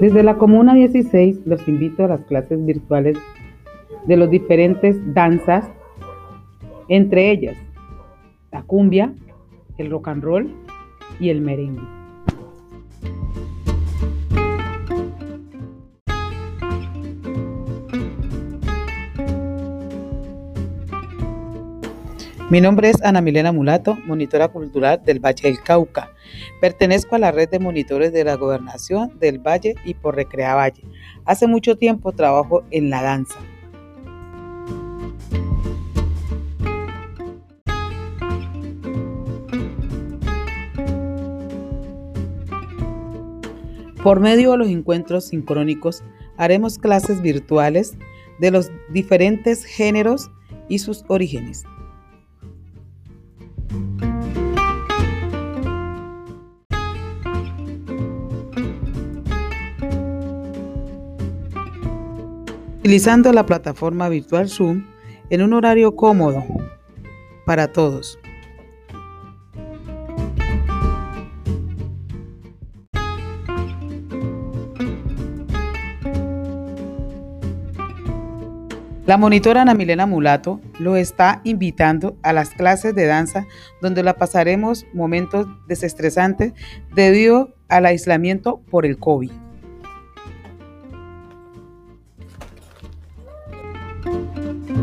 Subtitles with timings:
[0.00, 3.16] Desde la Comuna 16 los invito a las clases virtuales
[4.06, 5.68] de los diferentes danzas,
[6.88, 7.56] entre ellas
[8.50, 9.12] la cumbia,
[9.78, 10.50] el rock and roll
[11.18, 12.03] y el merengue.
[22.50, 26.12] Mi nombre es Ana Milena Mulato, monitora cultural del Valle del Cauca.
[26.60, 30.82] Pertenezco a la red de monitores de la gobernación del Valle y por Recrea Valle.
[31.24, 33.38] Hace mucho tiempo trabajo en la danza.
[44.02, 46.04] Por medio de los encuentros sincrónicos
[46.36, 47.96] haremos clases virtuales
[48.38, 50.30] de los diferentes géneros
[50.68, 51.64] y sus orígenes.
[62.84, 64.84] Utilizando la plataforma virtual Zoom
[65.30, 66.44] en un horario cómodo
[67.46, 68.18] para todos.
[79.06, 83.46] La monitora Ana Milena Mulato lo está invitando a las clases de danza
[83.80, 86.52] donde la pasaremos momentos desestresantes
[86.94, 89.43] debido al aislamiento por el COVID.
[94.04, 94.73] thank you